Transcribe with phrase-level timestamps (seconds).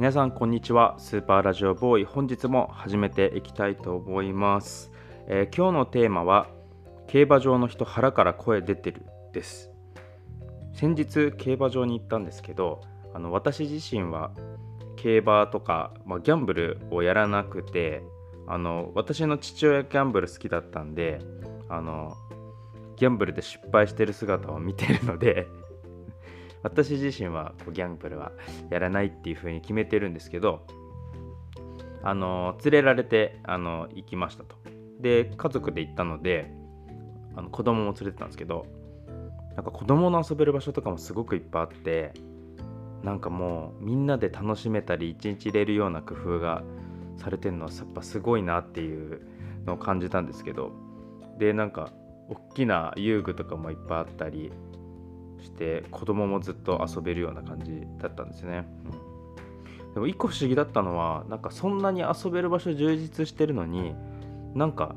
[0.00, 0.94] 皆さんこんにちは。
[0.96, 2.04] スーパーラジオボーイ。
[2.06, 4.90] 本日も始めていきたいと思います、
[5.26, 6.48] えー、今日のテーマは
[7.06, 9.70] 競馬場の人腹から声出てるです。
[10.72, 12.80] 先日競馬場に行ったんですけど
[13.12, 14.30] あの私自身は
[14.96, 18.02] 競馬とか、まあ、ギャンブルをやらなくて
[18.46, 21.18] あの私の父親ギャンブル好きだったんで
[21.68, 22.16] あの
[22.96, 25.46] ギャンブルで失敗してる姿を見てるので
[26.62, 28.32] 私自身はこうギャンブルは
[28.70, 30.66] やらないっていう風に決めてるんですけど
[32.02, 34.56] あの連れられてあの行きましたと。
[35.00, 36.50] で家族で行ったので
[37.34, 38.66] あの子供も連れてたんですけど
[39.56, 42.12] なんか子供の遊べる場所とかもすごくいっぱいあって
[43.02, 46.62] なんかもうみんなで楽しめたり一日入れるような工夫が
[47.16, 49.22] されてるのはやっぱすごいなっていう
[49.64, 50.72] のを感じたんですけど
[51.38, 51.92] でなんか
[52.28, 54.52] 大きな遊具とかもいっぱいあったり
[55.42, 58.66] して子供もずっと遊べるような感じだったんですね、
[59.86, 63.94] うん、でも一個不思議だったのはなんかそんなに遊べる場所充実してるのに
[64.54, 64.94] なんか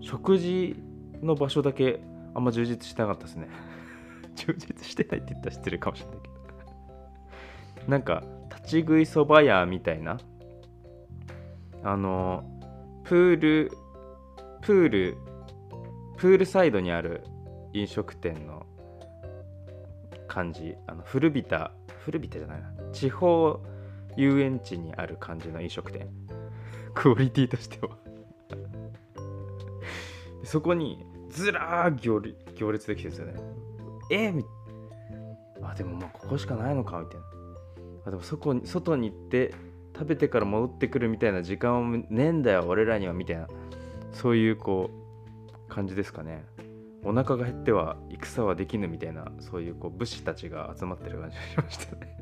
[0.00, 0.76] 食事
[1.22, 2.00] の場所だけ
[2.34, 3.48] あんま充実してなかったですね。
[4.36, 7.90] 充実してないって言ったら知ってるかもしれないけど。
[7.90, 10.18] なんか立ち食いそば屋みたいな
[11.82, 12.44] あの
[13.04, 13.72] プール
[14.60, 15.16] プール
[16.16, 17.24] プールサイドにある
[17.72, 18.66] 飲食店の
[20.28, 21.72] 感じあの古びた
[22.04, 22.70] 古びたじゃないな。
[22.92, 23.60] 地方
[24.16, 26.08] 遊園地にある感じの飲食店。
[26.94, 27.96] クオリティとしては。
[30.44, 32.22] そこにずらー行
[32.54, 33.34] 行列できてるんですよね。
[34.10, 34.44] えー、
[35.62, 37.26] あでもまあここしかないのかみたいな。
[38.06, 39.54] あでもそこに外に行って
[39.94, 43.48] 食べてから戻ってくるみたいな時間をねえんだよ俺らにはみたいな。
[44.12, 46.44] そういうこう感じですかね。
[47.08, 52.18] お腹が減っては戦はできぬみたいなそういうこう武士たちが集まってる感じがしましたね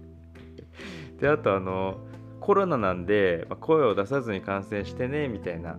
[1.18, 1.98] であとあの
[2.40, 5.78] コロナなんで、まあ、声を出さずに感染してねみたいな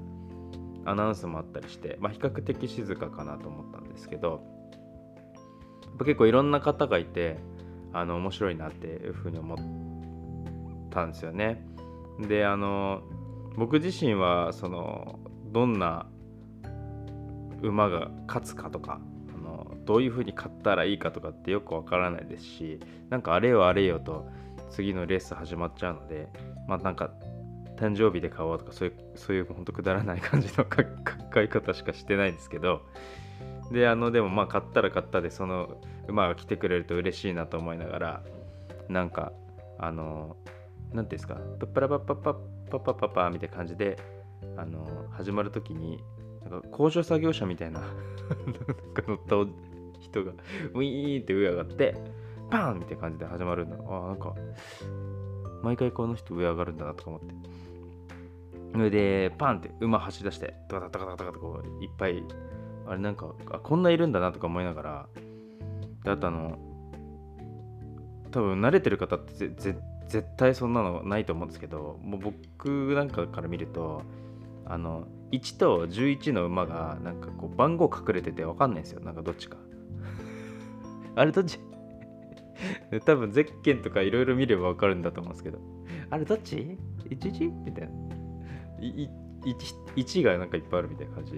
[0.86, 4.44] アナウンスもあったりして、まあ、比較的静かかなと思ったんですけど
[6.00, 7.38] 結構いろんな方がいて
[7.94, 11.64] あの面白いなっていうふうに思ったんですよね。
[12.20, 13.04] であの
[13.58, 15.20] 僕自身はその
[15.52, 16.08] どんな
[17.62, 19.00] 馬が勝つかとか
[19.34, 22.80] あのどういうふうに勝ったらいいかとかってよくわからないですし
[23.10, 24.28] なんかあれよあれよと
[24.70, 26.30] 次のレース始まっちゃうので
[26.68, 27.12] まあなんか
[27.78, 30.66] 誕生日で買おうとかそういうそういうほんとくだらない感じの
[31.32, 32.82] 買い方しかしてないんですけど
[33.72, 38.24] であのでもまあ買ったら買ったでその馬が来てくれると嬉しいなと思いながら
[38.90, 39.32] なんか
[39.80, 40.38] あの
[40.92, 42.34] 何ていうんですかパッパラパッパッパッ
[42.70, 43.98] パッパッパッパみたいな感じで
[44.58, 46.04] あの始まる時に
[46.50, 47.82] なんか工場作業車みたいな
[49.08, 49.52] 乗った
[50.00, 50.32] 人が
[50.74, 51.96] ウィーンって上上がって
[52.50, 54.34] パンみたいな感じで始まるんだあなんか
[55.62, 57.52] 毎回この人上上がるんだなとか思って。
[58.72, 62.24] それでパンって馬走り出してドカドカドカドカとこういっぱい
[62.88, 65.08] あれなんかあこんないるんだなとか思いながら
[66.04, 66.58] であとあの
[68.32, 69.76] 多分慣れてる方って絶
[70.38, 74.04] 対そんなのないと思うんですけどもう僕なんかから見ると
[74.66, 79.00] あの1と11の馬がなんかこう番号隠れてて分かんないんですよ。
[79.02, 79.58] なんかどっちか。
[81.16, 81.60] あれどっち？
[83.06, 85.60] 多分ゼッケンとかいろいろ見れば分かるんだと思うんですけど。
[86.10, 86.78] あれどっち
[87.10, 87.52] ?11?
[87.64, 87.94] みたいな。
[88.80, 89.10] 1,
[89.96, 91.34] 1がなんかいっぱいあるみたいな感じ。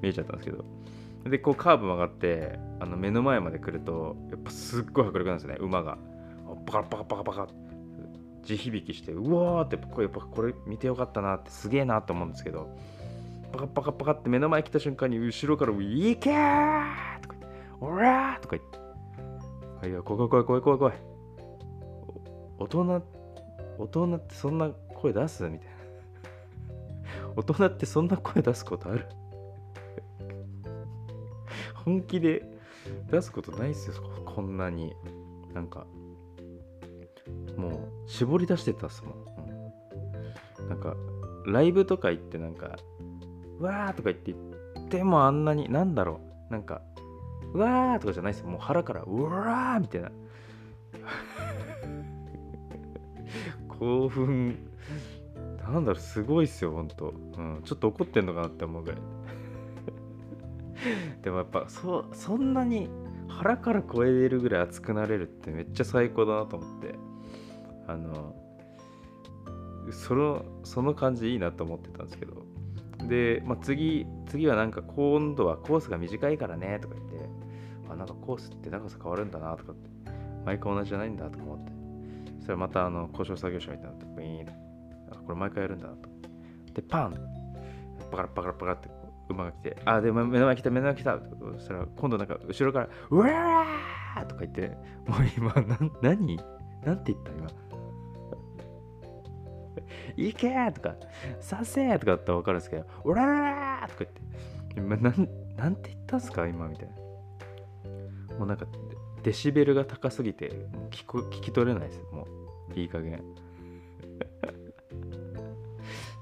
[0.00, 0.64] 見えちゃったんですけど。
[1.24, 5.56] でこうカーブ曲がってあの目の前まで来るとやっぱすっごい迫力なんですね。
[5.60, 5.98] 馬が。
[6.66, 7.48] パカパカパカパカ。
[8.42, 12.76] 地響きしてうわーってこれやっぱこれ見てよかったなってすげえなと思うんですけど。
[13.54, 18.78] パカパカパカって目の前来た瞬間に後ろから「いけー!」とか言って「おらー!」とか言って
[19.80, 20.94] 「はいや怖い怖い怖い怖い怖い。
[22.58, 23.02] 大人
[23.78, 25.48] 大人ってそんな声出す？
[25.48, 25.74] みたいな。
[27.36, 29.06] 大人ってそんな声出すことある？
[31.84, 32.44] 本気で
[33.10, 33.96] 出すことないっすよ。
[34.24, 34.96] こんなに。
[35.52, 35.86] なんか
[37.56, 39.14] もう絞り出してたっすもん、
[40.60, 40.96] うん、なんか
[41.46, 42.76] ライブとか行ってなんか
[43.60, 46.20] わーとか言って言ってもあんなになんだろ
[46.50, 46.52] う。
[46.52, 46.82] なんか
[47.52, 48.48] うわーとかじゃないっすよ。
[48.48, 50.10] もう腹からうわーみたいな。
[53.68, 54.56] 興奮。
[55.62, 59.00] なんだろうすごいっすよほんと、うん、ちょっと怒ってんのかなって思うぐらい。
[61.22, 62.90] でもやっぱそそんなに
[63.28, 66.94] 腹から超えれるぐらい熱くなれるってめっちゃ最高だなと思って。
[67.86, 68.34] あの
[69.90, 72.44] そのその感じいいなと思ってたんですけど。
[73.08, 77.28] で、まあ、次次はなんか今度はコースが短いからねとか言って
[77.90, 79.90] あなんかコースって長さ変わるんだなとかって
[80.44, 81.72] 毎回同じじゃないんだとか思って。
[82.44, 84.52] それまたあの故障作業車みたいなのってビーンと
[85.12, 86.08] あこれ毎回やるんだなと。
[86.74, 87.14] でパン。
[88.10, 88.88] パカラパカラパカラって
[89.28, 96.36] 馬が来てあで目の前来た目の前来たそしたら今度なんか後ろからうわーとか言ってもう今な何？
[96.84, 97.48] なんて言った今？
[100.16, 100.96] 行けとか、
[101.40, 104.20] させとかだったら分かるんですけど、うらららとか言って、
[104.76, 106.94] 今なんなんて言ったんすか今みたいな。
[108.38, 108.66] もうなんか、
[109.22, 110.50] デシベルが高すぎて、
[110.90, 112.26] 聞こ聞き取れないですも
[112.74, 113.22] う、いい加減。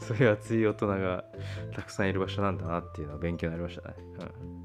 [0.00, 1.24] そういう熱い大人が
[1.74, 3.94] たくさんいる場所なんだなっていうのは勉強になりましたね。
[3.98, 4.61] うん、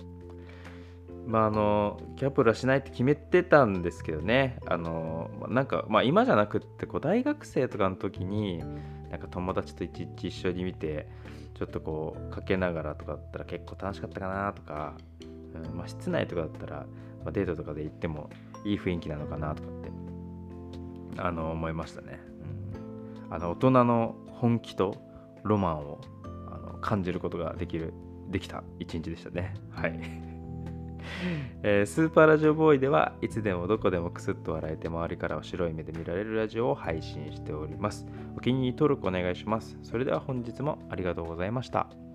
[1.27, 8.63] まああの、キャプラしないって決めてたんですけどね、あの、なんか、まあ今じゃなくって、こう大学生とかの時に、
[9.09, 11.07] なんか友達と一日一緒に見て
[11.55, 14.93] ちょっとこうかけながらとかだったら結構楽しかったかなとか、
[15.55, 16.85] うんまあ、室内とかだったら、
[17.23, 18.29] まあ、デートとかで行っても
[18.63, 19.91] いい雰囲気なのかなとかって
[21.17, 22.19] あの思いましたね、
[23.27, 24.95] うん、あの大人の本気と
[25.43, 27.93] ロマンをあの感じることができる
[28.29, 29.53] できた一日でしたね。
[29.71, 30.26] はい。
[31.63, 38.05] えー、スーパーラジオボーイではいつでもどこでもクスッと笑えて周りからは白い目で見られるラジオを配信しております。
[38.35, 39.77] お気に入り登録お願いします。
[39.83, 42.06] それでは本日もありがとうございました。